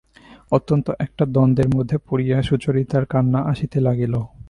অত্যন্ত 0.51 0.87
একটা 0.99 1.23
দ্বন্দ্বের 1.25 1.69
মধ্যে 1.75 1.97
পড়িয়া 2.07 2.37
সুচরিতার 2.41 3.03
কান্না 3.05 3.39
আসিতে 3.43 3.77
লাগিল। 3.81 4.13